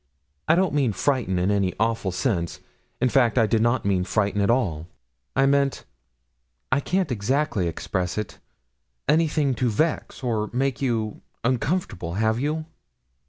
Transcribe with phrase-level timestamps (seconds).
[0.47, 2.59] 'I don't mean frighten in any awful sense
[2.99, 4.87] in fact, I did not mean frighten at all.
[5.35, 5.85] I meant
[6.71, 8.39] I can't exactly express it
[9.07, 12.65] anything to vex, or make you uncomfortable; have you?'